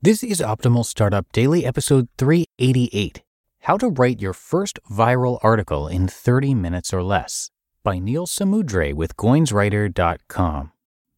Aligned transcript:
This 0.00 0.22
is 0.22 0.38
Optimal 0.38 0.86
Startup 0.86 1.26
Daily, 1.32 1.66
episode 1.66 2.06
388 2.18 3.24
How 3.62 3.76
to 3.78 3.88
Write 3.88 4.20
Your 4.20 4.32
First 4.32 4.78
Viral 4.88 5.40
Article 5.42 5.88
in 5.88 6.06
30 6.06 6.54
Minutes 6.54 6.94
or 6.94 7.02
Less 7.02 7.50
by 7.82 7.98
Neil 7.98 8.24
Samudre 8.24 8.94
with 8.94 9.16
GoinsWriter.com. 9.16 10.70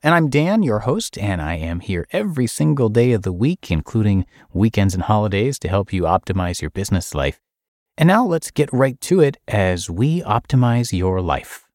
And 0.00 0.14
I'm 0.14 0.30
Dan, 0.30 0.62
your 0.62 0.78
host, 0.80 1.18
and 1.18 1.42
I 1.42 1.56
am 1.56 1.80
here 1.80 2.06
every 2.12 2.46
single 2.46 2.88
day 2.88 3.10
of 3.10 3.22
the 3.22 3.32
week, 3.32 3.68
including 3.68 4.26
weekends 4.52 4.94
and 4.94 5.02
holidays, 5.02 5.58
to 5.58 5.68
help 5.68 5.92
you 5.92 6.02
optimize 6.02 6.60
your 6.60 6.70
business 6.70 7.16
life. 7.16 7.40
And 7.96 8.06
now 8.06 8.24
let's 8.24 8.52
get 8.52 8.72
right 8.72 9.00
to 9.00 9.18
it 9.18 9.38
as 9.48 9.90
we 9.90 10.22
optimize 10.22 10.96
your 10.96 11.20
life. 11.20 11.67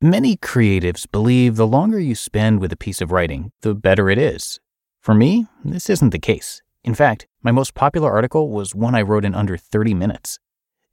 Many 0.00 0.36
creatives 0.36 1.10
believe 1.10 1.56
the 1.56 1.66
longer 1.66 1.98
you 1.98 2.14
spend 2.14 2.60
with 2.60 2.72
a 2.72 2.76
piece 2.76 3.00
of 3.00 3.10
writing, 3.10 3.50
the 3.62 3.74
better 3.74 4.08
it 4.08 4.16
is. 4.16 4.60
For 5.00 5.12
me, 5.12 5.48
this 5.64 5.90
isn't 5.90 6.10
the 6.10 6.20
case. 6.20 6.62
In 6.84 6.94
fact, 6.94 7.26
my 7.42 7.50
most 7.50 7.74
popular 7.74 8.12
article 8.12 8.48
was 8.48 8.76
one 8.76 8.94
I 8.94 9.02
wrote 9.02 9.24
in 9.24 9.34
under 9.34 9.56
30 9.56 9.94
minutes. 9.94 10.38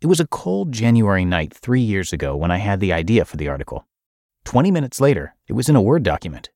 It 0.02 0.08
was 0.08 0.20
a 0.20 0.26
cold 0.26 0.72
January 0.72 1.24
night 1.24 1.54
three 1.54 1.82
years 1.82 2.14
ago 2.14 2.36
when 2.36 2.50
I 2.50 2.58
had 2.58 2.80
the 2.80 2.92
idea 2.92 3.26
for 3.26 3.38
the 3.38 3.48
article. 3.48 3.86
20 4.46 4.72
minutes 4.72 5.00
later, 5.00 5.36
it 5.48 5.54
was 5.54 5.70
in 5.70 5.76
a 5.76 5.84
Word 5.84 6.02
document. 6.02 6.50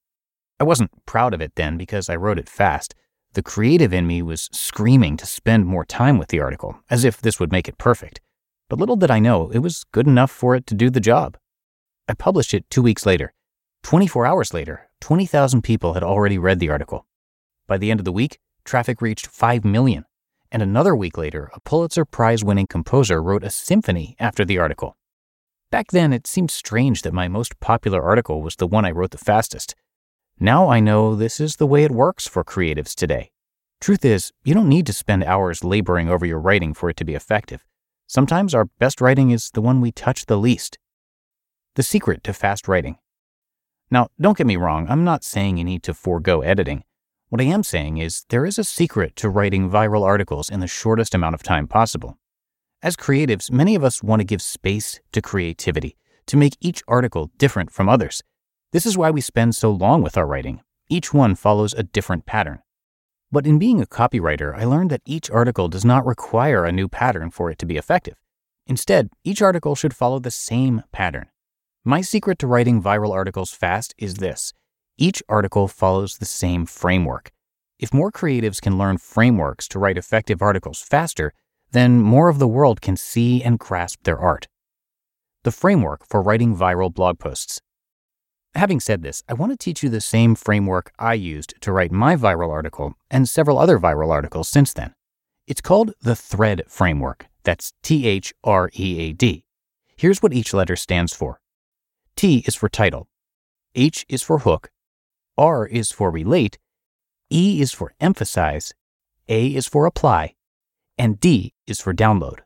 I 0.60 0.64
wasn't 0.64 1.06
proud 1.06 1.36
of 1.36 1.42
it 1.42 1.54
then 1.54 1.78
because 1.78 2.10
I 2.10 2.16
wrote 2.16 2.40
it 2.40 2.50
fast. 2.50 2.96
The 3.34 3.44
creative 3.44 3.94
in 3.94 4.08
me 4.08 4.24
was 4.24 4.50
screaming 4.52 5.18
to 5.18 5.28
spend 5.28 5.68
more 5.68 5.86
time 5.86 6.18
with 6.18 6.30
the 6.30 6.40
article, 6.40 6.80
as 6.90 7.06
if 7.06 7.22
this 7.22 7.40
would 7.40 7.52
make 7.52 7.68
it 7.68 7.78
perfect. 7.78 8.22
But 8.70 8.80
little 8.80 8.96
did 8.96 9.12
I 9.12 9.20
know 9.20 9.52
it 9.52 9.60
was 9.60 9.86
good 9.92 10.08
enough 10.08 10.32
for 10.32 10.56
it 10.56 10.66
to 10.66 10.74
do 10.74 10.90
the 10.90 11.00
job. 11.00 11.38
I 12.10 12.16
published 12.16 12.56
it 12.56 12.68
two 12.72 12.82
weeks 12.82 13.06
later. 13.06 13.36
24 13.84 14.26
hours 14.26 14.52
later, 14.52 14.90
20,000 15.00 15.62
people 15.62 15.94
had 15.94 16.02
already 16.02 16.40
read 16.40 16.60
the 16.60 16.72
article. 16.72 17.06
By 17.68 17.78
the 17.78 17.92
end 17.92 18.00
of 18.00 18.04
the 18.04 18.12
week, 18.12 18.40
traffic 18.66 19.00
reached 19.00 19.28
5 19.28 19.64
million. 19.64 20.06
And 20.52 20.64
another 20.64 20.96
week 20.96 21.20
later, 21.20 21.52
a 21.54 21.60
Pulitzer 21.60 22.06
Prize 22.06 22.44
winning 22.44 22.66
composer 22.66 23.22
wrote 23.22 23.44
a 23.44 23.52
symphony 23.52 24.16
after 24.20 24.44
the 24.44 24.58
article. 24.58 24.98
Back 25.70 25.92
then, 25.92 26.12
it 26.12 26.26
seemed 26.26 26.50
strange 26.50 27.04
that 27.04 27.14
my 27.14 27.28
most 27.28 27.60
popular 27.60 28.02
article 28.02 28.42
was 28.42 28.56
the 28.56 28.66
one 28.66 28.86
I 28.86 28.92
wrote 28.92 29.12
the 29.12 29.20
fastest. 29.20 29.76
Now 30.40 30.68
I 30.68 30.80
know 30.80 31.14
this 31.14 31.40
is 31.40 31.58
the 31.58 31.68
way 31.68 31.84
it 31.84 31.92
works 31.92 32.28
for 32.28 32.44
creatives 32.44 32.96
today. 32.96 33.30
Truth 33.80 34.04
is, 34.04 34.32
you 34.44 34.56
don't 34.56 34.68
need 34.68 34.88
to 34.88 34.94
spend 34.94 35.24
hours 35.26 35.64
laboring 35.64 36.10
over 36.10 36.26
your 36.26 36.40
writing 36.40 36.74
for 36.74 36.90
it 36.90 36.98
to 36.98 37.06
be 37.06 37.14
effective. 37.14 37.64
Sometimes 38.08 38.56
our 38.56 38.66
best 38.66 39.00
writing 39.00 39.30
is 39.30 39.52
the 39.54 39.62
one 39.62 39.80
we 39.80 39.92
touch 39.92 40.26
the 40.26 40.40
least. 40.40 40.80
The 41.80 41.84
secret 41.84 42.26
to 42.26 42.34
fast 42.34 42.68
writing. 42.68 42.98
Now, 43.90 44.10
don't 44.20 44.38
get 44.38 44.46
me 44.46 44.58
wrong, 44.58 44.88
I'm 44.90 45.06
not 45.06 45.24
saying 45.24 45.56
you 45.56 45.64
need 45.64 45.82
to 45.84 45.94
forego 45.94 46.42
editing. 46.42 46.84
What 47.30 47.40
I 47.40 47.46
am 47.46 47.64
saying 47.64 48.00
is 48.00 48.26
there 48.28 48.46
is 48.46 48.60
a 48.60 48.66
secret 48.66 49.16
to 49.16 49.30
writing 49.30 49.70
viral 49.70 50.04
articles 50.04 50.50
in 50.50 50.60
the 50.60 50.68
shortest 50.68 51.16
amount 51.16 51.36
of 51.36 51.42
time 51.42 51.68
possible. 51.68 52.18
As 52.84 52.98
creatives, 52.98 53.50
many 53.50 53.76
of 53.76 53.86
us 53.86 54.04
want 54.04 54.20
to 54.20 54.26
give 54.26 54.42
space 54.42 55.00
to 55.14 55.22
creativity, 55.22 55.96
to 56.26 56.36
make 56.36 56.58
each 56.60 56.84
article 56.86 57.32
different 57.38 57.72
from 57.72 57.88
others. 57.88 58.22
This 58.74 58.86
is 58.86 58.98
why 58.98 59.10
we 59.10 59.22
spend 59.22 59.56
so 59.56 59.72
long 59.72 60.02
with 60.02 60.18
our 60.18 60.28
writing. 60.28 60.60
Each 60.90 61.14
one 61.14 61.34
follows 61.34 61.74
a 61.74 61.84
different 61.84 62.26
pattern. 62.26 62.60
But 63.32 63.48
in 63.48 63.58
being 63.58 63.82
a 63.82 63.86
copywriter, 63.86 64.54
I 64.54 64.66
learned 64.66 64.90
that 64.90 65.04
each 65.06 65.32
article 65.32 65.70
does 65.70 65.86
not 65.86 66.06
require 66.06 66.66
a 66.66 66.74
new 66.74 66.90
pattern 66.90 67.32
for 67.32 67.50
it 67.50 67.58
to 67.60 67.66
be 67.66 67.78
effective. 67.78 68.18
Instead, 68.68 69.12
each 69.24 69.42
article 69.42 69.76
should 69.76 69.94
follow 69.94 70.20
the 70.20 70.30
same 70.30 70.84
pattern. 70.92 71.30
My 71.86 72.02
secret 72.02 72.40
to 72.40 72.48
writing 72.48 72.84
viral 72.84 73.14
articles 73.14 73.52
fast 73.52 73.96
is 73.98 74.16
this 74.16 74.52
each 74.98 75.24
article 75.30 75.70
follows 75.70 76.18
the 76.18 76.26
same 76.26 76.66
framework. 76.66 77.32
If 77.80 77.94
more 77.94 78.12
creatives 78.12 78.62
can 78.62 78.78
learn 78.78 78.98
frameworks 78.98 79.66
to 79.70 79.80
write 79.80 79.98
effective 79.98 80.42
articles 80.42 80.82
faster, 80.82 81.32
then 81.72 82.02
more 82.02 82.28
of 82.28 82.38
the 82.38 82.50
world 82.50 82.82
can 82.82 82.98
see 82.98 83.42
and 83.42 83.58
grasp 83.58 84.04
their 84.04 84.20
art. 84.20 84.50
The 85.44 85.54
framework 85.54 86.06
for 86.06 86.22
writing 86.22 86.54
viral 86.54 86.94
blog 86.94 87.18
posts. 87.18 87.62
Having 88.56 88.82
said 88.82 89.02
this, 89.02 89.24
I 89.30 89.34
want 89.34 89.54
to 89.54 89.58
teach 89.58 89.82
you 89.82 89.88
the 89.88 90.02
same 90.02 90.36
framework 90.36 90.92
I 91.00 91.14
used 91.14 91.54
to 91.62 91.72
write 91.72 91.94
my 91.94 92.18
viral 92.18 92.50
article 92.50 92.96
and 93.10 93.30
several 93.30 93.58
other 93.58 93.80
viral 93.80 94.12
articles 94.12 94.50
since 94.50 94.74
then. 94.74 94.94
It's 95.48 95.62
called 95.62 95.94
the 96.02 96.16
THREAD 96.16 96.64
framework. 96.68 97.28
That's 97.44 97.72
T 97.84 98.06
H 98.06 98.34
R 98.44 98.70
E 98.78 99.00
A 99.00 99.14
D. 99.14 99.46
Here's 99.96 100.22
what 100.22 100.34
each 100.34 100.54
letter 100.54 100.76
stands 100.76 101.14
for 101.14 101.39
T 102.20 102.44
is 102.46 102.54
for 102.54 102.68
title, 102.68 103.08
H 103.76 104.06
is 104.10 104.22
for 104.22 104.40
hook, 104.40 104.72
R 105.38 105.66
is 105.66 105.90
for 105.90 106.12
relate, 106.12 106.60
E 107.32 107.62
is 107.62 107.72
for 107.72 107.94
emphasize, 108.02 108.74
A 109.30 109.48
is 109.48 109.70
for 109.70 109.86
apply, 109.86 110.36
and 110.98 111.18
D 111.22 111.54
is 111.66 111.80
for 111.80 111.94
download. 111.94 112.40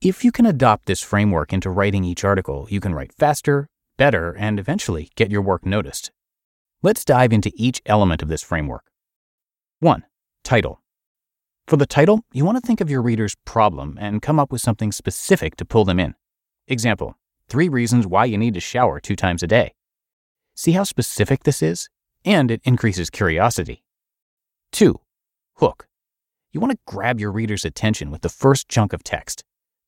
If 0.00 0.24
you 0.24 0.32
can 0.32 0.46
adopt 0.46 0.86
this 0.86 1.00
framework 1.00 1.52
into 1.52 1.70
writing 1.70 2.02
each 2.02 2.24
article, 2.24 2.66
you 2.70 2.80
can 2.80 2.92
write 2.92 3.12
faster, 3.12 3.68
better, 3.96 4.32
and 4.36 4.58
eventually 4.58 5.10
get 5.14 5.30
your 5.30 5.42
work 5.42 5.64
noticed. 5.64 6.10
Let's 6.82 7.04
dive 7.04 7.32
into 7.32 7.52
each 7.54 7.80
element 7.86 8.20
of 8.20 8.28
this 8.28 8.42
framework. 8.42 8.90
1. 9.78 10.04
Title. 10.42 10.82
For 11.68 11.76
the 11.76 11.86
title, 11.86 12.24
you 12.32 12.44
want 12.44 12.58
to 12.58 12.66
think 12.66 12.80
of 12.80 12.90
your 12.90 13.02
reader's 13.02 13.36
problem 13.44 13.96
and 14.00 14.20
come 14.20 14.40
up 14.40 14.50
with 14.50 14.60
something 14.60 14.90
specific 14.90 15.54
to 15.58 15.64
pull 15.64 15.84
them 15.84 16.00
in. 16.00 16.16
Example 16.66 17.14
Three 17.48 17.70
reasons 17.70 18.06
why 18.06 18.26
you 18.26 18.36
need 18.36 18.52
to 18.54 18.60
shower 18.60 19.00
two 19.00 19.16
times 19.16 19.42
a 19.42 19.46
day. 19.46 19.72
See 20.54 20.72
how 20.72 20.84
specific 20.84 21.44
this 21.44 21.62
is? 21.62 21.88
And 22.22 22.50
it 22.50 22.60
increases 22.64 23.08
curiosity. 23.08 23.84
2. 24.72 25.00
Hook. 25.54 25.88
You 26.52 26.60
want 26.60 26.72
to 26.72 26.78
grab 26.86 27.18
your 27.18 27.32
reader's 27.32 27.64
attention 27.64 28.10
with 28.10 28.20
the 28.20 28.28
first 28.28 28.68
chunk 28.68 28.92
of 28.92 29.02
text. 29.02 29.44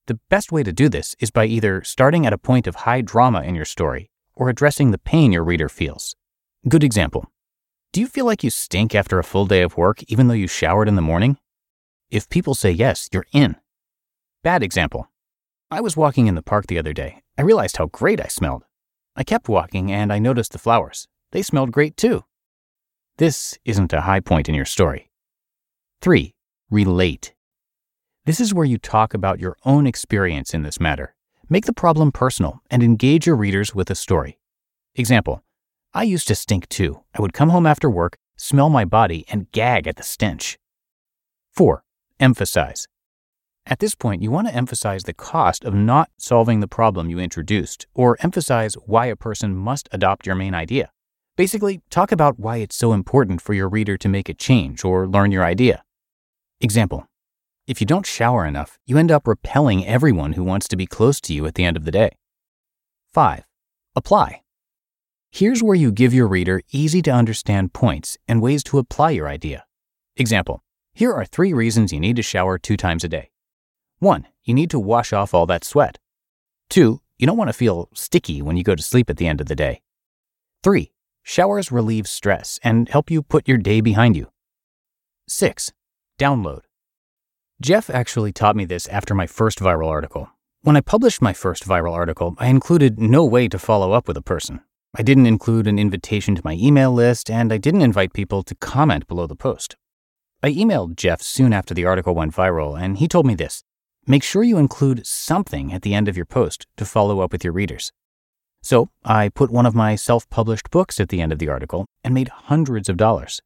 The 0.07 0.19
best 0.31 0.51
way 0.51 0.63
to 0.63 0.73
do 0.73 0.89
this 0.89 1.15
is 1.21 1.31
by 1.31 1.45
either 1.45 1.83
starting 1.83 2.25
at 2.25 2.33
a 2.33 2.39
point 2.39 2.67
of 2.67 2.77
high 2.77 3.03
drama 3.03 3.43
in 3.43 3.55
your 3.55 3.67
story 3.67 4.11
or 4.35 4.49
addressing 4.49 4.91
the 4.91 4.97
pain 4.99 5.31
your 5.31 5.45
reader 5.45 5.69
feels. 5.69 6.17
Good 6.67 6.83
example. 6.83 7.31
Do 7.93 8.01
you 8.01 8.07
feel 8.07 8.25
like 8.25 8.43
you 8.43 8.49
stink 8.49 8.95
after 8.95 9.19
a 9.19 9.25
full 9.25 9.45
day 9.45 9.61
of 9.61 9.77
work 9.77 10.03
even 10.05 10.29
though 10.29 10.35
you 10.35 10.47
showered 10.47 10.89
in 10.89 10.97
the 10.97 11.03
morning? 11.03 11.37
If 12.11 12.31
people 12.31 12.55
say 12.55 12.71
yes, 12.71 13.11
you're 13.13 13.27
in. 13.33 13.57
Bad 14.43 14.63
example. 14.63 15.10
I 15.73 15.81
was 15.81 15.97
walking 15.97 16.27
in 16.27 16.35
the 16.35 16.43
park 16.43 16.67
the 16.67 16.79
other 16.79 16.93
day. 16.93 17.23
I 17.39 17.43
realized 17.43 17.77
how 17.77 17.87
great 17.87 18.21
I 18.21 18.27
smelled. 18.27 18.65
I 19.15 19.23
kept 19.23 19.49
walking 19.49 19.93
and 19.93 20.13
I 20.13 20.19
noticed 20.19 20.51
the 20.51 20.59
flowers. 20.59 21.07
They 21.31 21.43
smelled 21.43 21.71
great 21.71 21.97
too. 21.97 22.25
This 23.19 23.57
isn't 23.65 23.93
a 23.93 24.01
high 24.01 24.19
point 24.19 24.49
in 24.49 24.55
your 24.57 24.65
story. 24.65 25.11
3. 26.03 26.35
Relate. 26.71 27.35
This 28.25 28.41
is 28.41 28.53
where 28.53 28.65
you 28.65 28.79
talk 28.79 29.15
about 29.15 29.39
your 29.39 29.57
own 29.65 29.87
experience 29.87 30.55
in 30.55 30.65
this 30.65 30.81
matter. 30.81 31.15
Make 31.49 31.67
the 31.67 31.73
problem 31.73 32.11
personal 32.11 32.63
and 32.69 32.83
engage 32.83 33.27
your 33.27 33.37
readers 33.37 33.73
with 33.73 33.91
a 33.91 33.95
story. 33.95 34.41
Example 34.97 35.45
I 35.95 36.03
used 36.03 36.27
to 36.29 36.35
stink 36.35 36.69
too. 36.69 37.03
I 37.15 37.23
would 37.23 37.33
come 37.33 37.51
home 37.51 37.67
after 37.67 37.89
work, 37.89 38.17
smell 38.37 38.71
my 38.71 38.85
body, 38.85 39.25
and 39.29 39.51
gag 39.53 39.87
at 39.87 39.97
the 39.97 40.03
stench. 40.03 40.59
4. 41.53 41.85
Emphasize. 42.19 42.89
At 43.71 43.79
this 43.79 43.95
point, 43.95 44.21
you 44.21 44.33
want 44.33 44.49
to 44.49 44.55
emphasize 44.55 45.05
the 45.05 45.15
cost 45.15 45.65
of 45.65 45.75
not 45.75 46.11
solving 46.19 46.59
the 46.59 46.67
problem 46.67 47.09
you 47.09 47.21
introduced, 47.21 47.87
or 47.95 48.17
emphasize 48.19 48.75
why 48.75 49.07
a 49.07 49.15
person 49.15 49.55
must 49.55 49.89
adopt 49.93 50.27
your 50.27 50.35
main 50.35 50.57
idea. 50.57 50.91
Basically, 51.37 51.81
talk 51.89 52.11
about 52.11 52.41
why 52.41 52.57
it's 52.57 52.75
so 52.75 52.93
important 52.93 53.41
for 53.41 53.55
your 53.55 53.69
reader 53.69 53.97
to 53.97 54.09
make 54.09 54.29
a 54.29 54.35
change 54.35 54.85
or 54.85 55.07
learn 55.07 55.31
your 55.31 55.45
idea. 55.45 55.85
Example 56.61 57.07
If 57.69 57.81
you 57.81 57.87
don't 57.87 58.05
shower 58.05 58.45
enough, 58.45 58.77
you 58.87 58.99
end 58.99 59.13
up 59.13 59.29
repelling 59.29 59.87
everyone 59.87 60.33
who 60.33 60.43
wants 60.43 60.67
to 60.67 60.77
be 60.77 60.87
close 60.87 61.21
to 61.21 61.33
you 61.33 61.47
at 61.47 61.55
the 61.55 61.65
end 61.65 61.77
of 61.77 61.85
the 61.85 61.93
day. 61.93 62.11
5. 63.15 63.47
Apply. 63.95 64.43
Here's 65.31 65.63
where 65.63 65.77
you 65.77 65.93
give 65.93 66.13
your 66.13 66.27
reader 66.27 66.61
easy 66.73 67.03
to 67.03 67.13
understand 67.13 67.73
points 67.73 68.19
and 68.27 68.43
ways 68.43 68.65
to 68.65 68.79
apply 68.79 69.11
your 69.11 69.29
idea. 69.29 69.65
Example 70.17 70.61
Here 70.93 71.13
are 71.13 71.25
three 71.25 71.53
reasons 71.53 71.93
you 71.93 72.01
need 72.01 72.17
to 72.17 72.23
shower 72.23 72.59
two 72.59 72.77
times 72.77 73.05
a 73.05 73.09
day. 73.09 73.31
1. 74.01 74.27
You 74.45 74.55
need 74.55 74.71
to 74.71 74.79
wash 74.79 75.13
off 75.13 75.35
all 75.35 75.45
that 75.47 75.63
sweat. 75.63 75.99
2. 76.71 77.01
You 77.19 77.27
don't 77.27 77.37
want 77.37 77.49
to 77.51 77.55
feel 77.55 77.91
sticky 77.93 78.41
when 78.41 78.57
you 78.57 78.65
go 78.65 78.75
to 78.75 78.83
sleep 78.83 79.11
at 79.11 79.19
the 79.19 79.27
end 79.27 79.43
of 79.43 79.47
the 79.47 79.55
day. 79.55 79.83
3. 80.63 80.91
Showers 81.23 81.71
relieve 81.71 82.09
stress 82.09 82.59
and 82.65 82.89
help 82.89 83.11
you 83.11 83.23
put 83.23 83.47
your 83.47 83.59
day 83.59 83.83
behind 83.83 84.17
you. 84.17 84.31
6. 85.29 85.73
Download. 86.19 86.63
Jeff 87.61 87.91
actually 87.91 88.33
taught 88.33 88.57
me 88.57 88.65
this 88.65 88.89
after 88.89 89.15
my 89.15 89.27
first 89.27 89.59
viral 89.59 89.89
article. 89.89 90.31
When 90.63 90.77
I 90.77 90.81
published 90.81 91.21
my 91.21 91.35
first 91.35 91.67
viral 91.67 91.93
article, 91.93 92.35
I 92.39 92.47
included 92.47 92.99
no 92.99 93.27
way 93.27 93.49
to 93.49 93.59
follow 93.59 93.93
up 93.93 94.09
with 94.09 94.17
a 94.17 94.23
person. 94.23 94.61
I 94.97 95.03
didn't 95.03 95.27
include 95.27 95.67
an 95.67 95.79
invitation 95.79 96.35
to 96.37 96.43
my 96.43 96.55
email 96.55 96.91
list, 96.91 97.31
and 97.31 97.53
I 97.53 97.59
didn't 97.59 97.83
invite 97.83 98.15
people 98.15 98.43
to 98.45 98.55
comment 98.55 99.07
below 99.07 99.27
the 99.27 99.37
post. 99.37 99.77
I 100.43 100.53
emailed 100.53 100.97
Jeff 100.97 101.21
soon 101.21 101.53
after 101.53 101.75
the 101.75 101.85
article 101.85 102.15
went 102.15 102.35
viral, 102.35 102.81
and 102.81 102.97
he 102.97 103.07
told 103.07 103.27
me 103.27 103.35
this 103.35 103.63
Make 104.07 104.23
sure 104.23 104.43
you 104.43 104.59
include 104.59 105.07
something 105.07 105.73
at 105.73 105.83
the 105.83 105.95
end 105.95 106.09
of 106.09 106.17
your 106.17 106.27
post 106.27 106.67
to 106.77 106.85
follow 106.85 107.21
up 107.21 107.33
with 107.33 107.45
your 107.45 107.53
readers. 107.53 107.93
So 108.63 108.91
I 109.05 109.29
put 109.29 109.51
one 109.51 109.67
of 109.67 109.75
my 109.75 109.95
self 109.95 110.29
published 110.31 110.71
books 110.71 111.01
at 111.01 111.09
the 111.09 111.21
end 111.21 111.33
of 111.33 111.39
the 111.39 111.49
article 111.49 111.87
and 112.03 112.15
made 112.15 112.29
hundreds 112.29 112.89
of 112.89 112.97
dollars. 112.97 113.41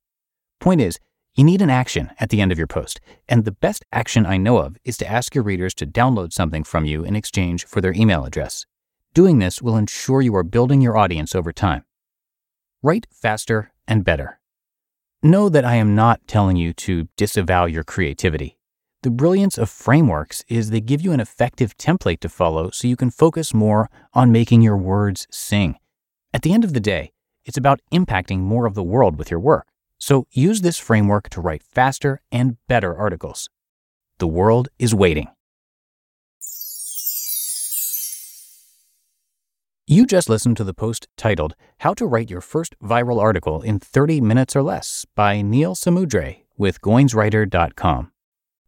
Point 0.61 0.81
is, 0.81 0.99
you 1.37 1.45
need 1.45 1.63
an 1.63 1.71
action 1.71 2.13
at 2.21 2.31
the 2.31 2.41
end 2.41 2.53
of 2.53 2.59
your 2.59 2.69
post, 2.69 3.01
and 3.29 3.45
the 3.45 3.51
best 3.51 3.85
action 3.93 4.25
I 4.25 4.37
know 4.37 4.59
of 4.59 4.77
is 4.85 4.97
to 4.99 5.11
ask 5.11 5.35
your 5.35 5.43
readers 5.43 5.75
to 5.75 5.87
download 5.87 6.33
something 6.33 6.63
from 6.63 6.85
you 6.85 7.05
in 7.05 7.17
exchange 7.17 7.65
for 7.65 7.81
their 7.81 7.93
email 7.93 8.25
address. 8.25 8.67
Doing 9.15 9.41
this 9.41 9.61
will 9.61 9.77
ensure 9.77 10.23
you 10.23 10.35
are 10.37 10.45
building 10.45 10.81
your 10.81 10.97
audience 10.97 11.35
over 11.35 11.53
time. 11.53 11.85
Write 12.83 13.07
faster 13.11 13.73
and 13.89 14.05
better. 14.05 14.39
Know 15.23 15.49
that 15.49 15.65
I 15.65 15.75
am 15.75 15.95
not 15.95 16.27
telling 16.29 16.57
you 16.57 16.73
to 16.75 17.09
disavow 17.17 17.65
your 17.65 17.83
creativity. 17.83 18.59
The 19.05 19.11
brilliance 19.11 19.59
of 19.59 19.69
frameworks 19.69 20.43
is 20.49 20.71
they 20.71 20.81
give 20.81 21.03
you 21.03 21.13
an 21.13 21.21
effective 21.21 21.77
template 21.77 22.21
to 22.21 22.29
follow 22.31 22.71
so 22.71 22.89
you 22.89 22.97
can 22.97 23.11
focus 23.11 23.53
more 23.53 23.91
on 24.15 24.33
making 24.33 24.63
your 24.63 24.79
words 24.79 25.27
sing. 25.31 25.77
At 26.33 26.41
the 26.41 26.55
end 26.55 26.65
of 26.65 26.73
the 26.73 26.81
day, 26.81 27.13
it's 27.45 27.59
about 27.59 27.83
impacting 27.93 28.39
more 28.39 28.65
of 28.65 28.73
the 28.73 28.83
world 28.83 29.19
with 29.19 29.31
your 29.31 29.41
work. 29.41 29.67
So 29.99 30.27
use 30.31 30.63
this 30.63 30.79
framework 30.79 31.29
to 31.31 31.43
write 31.43 31.63
faster 31.63 32.23
and 32.33 32.57
better 32.67 32.97
articles. 32.97 33.51
The 34.21 34.27
world 34.27 34.71
is 34.79 34.95
waiting. 34.95 35.29
You 39.87 40.07
just 40.07 40.31
listened 40.31 40.57
to 40.57 40.65
the 40.65 40.73
post 40.73 41.09
titled 41.19 41.55
How 41.81 41.93
to 41.93 42.07
Write 42.07 42.31
Your 42.31 42.41
First 42.41 42.75
Viral 42.83 43.21
Article 43.21 43.61
in 43.61 43.81
30 43.81 44.23
Minutes 44.23 44.57
or 44.57 44.63
Less 44.63 45.05
by 45.15 45.43
Neil 45.43 45.75
Samudre 45.75 46.45
with 46.57 46.81
GoinsWriter.com. 46.81 48.11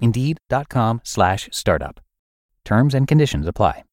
Indeed.com 0.00 1.00
slash 1.04 1.48
startup. 1.52 2.00
Terms 2.64 2.94
and 2.94 3.06
conditions 3.06 3.46
apply. 3.46 3.84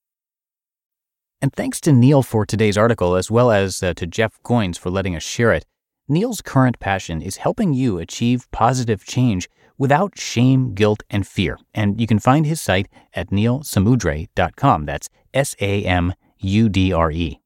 And 1.42 1.54
thanks 1.54 1.80
to 1.82 1.92
Neil 1.92 2.24
for 2.24 2.46
today's 2.46 2.78
article, 2.78 3.16
as 3.16 3.30
well 3.30 3.52
as 3.52 3.84
uh, 3.84 3.94
to 3.96 4.08
Jeff 4.08 4.42
Goins 4.44 4.78
for 4.78 4.90
letting 4.90 5.16
us 5.16 5.24
share 5.24 5.52
it. 5.52 5.66
Neil's 6.08 6.42
current 6.42 6.80
passion 6.80 7.22
is 7.22 7.38
helping 7.38 7.74
you 7.74 7.98
achieve 8.00 8.50
positive 8.52 9.06
change 9.06 9.50
without 9.78 10.18
shame, 10.18 10.74
guilt, 10.74 11.04
and 11.10 11.28
fear. 11.28 11.58
And 11.74 12.00
you 12.00 12.08
can 12.08 12.20
find 12.20 12.46
his 12.46 12.62
site 12.62 12.88
at 13.14 13.30
neilsamudre.com. 13.30 14.86
That's 14.86 15.10
S 15.34 15.56
A 15.60 15.84
M 15.84 16.14
U 16.40 16.70
D 16.70 16.94
R 16.94 17.12
E. 17.12 17.42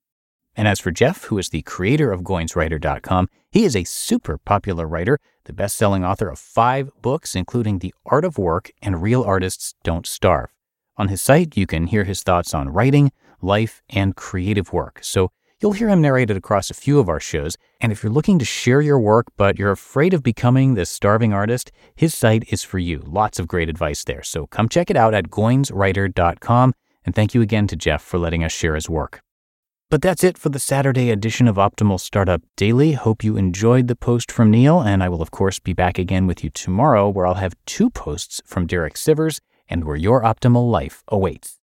And 0.55 0.67
as 0.67 0.79
for 0.79 0.91
Jeff, 0.91 1.25
who 1.25 1.37
is 1.37 1.49
the 1.49 1.61
creator 1.61 2.11
of 2.11 2.21
GoinsWriter.com, 2.21 3.29
he 3.51 3.63
is 3.63 3.75
a 3.75 3.85
super 3.85 4.37
popular 4.37 4.87
writer, 4.87 5.19
the 5.49 5.53
best 5.53 5.75
selling 5.75 6.05
author 6.05 6.29
of 6.29 6.37
five 6.37 6.91
books, 7.01 7.35
including 7.35 7.79
The 7.79 7.93
Art 8.05 8.23
of 8.23 8.37
Work 8.37 8.71
and 8.83 9.01
Real 9.01 9.23
Artists 9.23 9.73
Don't 9.83 10.05
Starve. 10.05 10.51
On 10.95 11.07
his 11.07 11.23
site, 11.23 11.57
you 11.57 11.65
can 11.65 11.87
hear 11.87 12.03
his 12.03 12.21
thoughts 12.21 12.53
on 12.53 12.69
writing, 12.69 13.11
life, 13.41 13.81
and 13.89 14.15
creative 14.15 14.71
work. 14.71 14.99
So 15.01 15.31
You'll 15.61 15.73
hear 15.73 15.89
him 15.89 16.01
narrate 16.01 16.31
it 16.31 16.37
across 16.37 16.69
a 16.69 16.73
few 16.73 16.99
of 16.99 17.09
our 17.09 17.19
shows, 17.19 17.57
and 17.81 17.91
if 17.91 18.01
you're 18.01 18.13
looking 18.13 18.39
to 18.39 18.45
share 18.45 18.79
your 18.79 18.97
work 18.97 19.27
but 19.35 19.59
you're 19.59 19.71
afraid 19.71 20.13
of 20.13 20.23
becoming 20.23 20.75
the 20.75 20.85
starving 20.85 21.33
artist, 21.33 21.69
his 21.93 22.15
site 22.15 22.45
is 22.47 22.63
for 22.63 22.79
you. 22.79 23.03
Lots 23.05 23.39
of 23.39 23.47
great 23.49 23.67
advice 23.67 24.05
there. 24.05 24.23
So 24.23 24.47
come 24.47 24.69
check 24.69 24.89
it 24.89 24.95
out 24.95 25.13
at 25.13 25.25
goinswriter.com, 25.25 26.73
and 27.05 27.13
thank 27.13 27.33
you 27.33 27.41
again 27.41 27.67
to 27.67 27.75
Jeff 27.75 28.01
for 28.01 28.17
letting 28.17 28.41
us 28.41 28.53
share 28.53 28.75
his 28.75 28.89
work. 28.89 29.21
But 29.89 30.03
that's 30.03 30.23
it 30.23 30.37
for 30.37 30.49
the 30.49 30.59
Saturday 30.59 31.09
edition 31.09 31.47
of 31.47 31.55
Optimal 31.55 31.99
Startup 31.99 32.43
Daily. 32.55 32.91
Hope 32.91 33.23
you 33.23 33.37
enjoyed 33.37 33.87
the 33.87 33.95
post 33.95 34.31
from 34.31 34.51
Neil, 34.51 34.81
and 34.81 35.01
I 35.01 35.09
will, 35.09 35.19
of 35.19 35.31
course, 35.31 35.57
be 35.57 35.73
back 35.73 35.97
again 35.97 36.27
with 36.27 36.43
you 36.43 36.51
tomorrow 36.51 37.09
where 37.09 37.25
I'll 37.25 37.33
have 37.45 37.55
two 37.65 37.89
posts 37.89 38.39
from 38.45 38.67
Derek 38.67 38.93
Sivers 38.93 39.39
and 39.67 39.83
where 39.83 39.95
your 39.95 40.21
optimal 40.21 40.69
life 40.69 41.03
awaits. 41.07 41.57